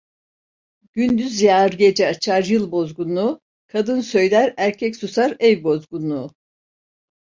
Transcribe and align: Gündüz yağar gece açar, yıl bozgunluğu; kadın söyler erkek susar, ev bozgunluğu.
Gündüz 0.93 1.41
yağar 1.41 1.69
gece 1.69 2.07
açar, 2.07 2.43
yıl 2.43 2.71
bozgunluğu; 2.71 3.41
kadın 3.67 4.01
söyler 4.01 4.53
erkek 4.57 4.95
susar, 4.95 5.35
ev 5.39 5.63
bozgunluğu. 5.63 6.31